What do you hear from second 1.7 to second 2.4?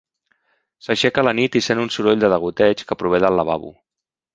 un soroll de